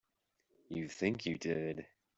You 0.67 0.87
think 0.89 1.27
you 1.27 1.37
did. 1.37 1.85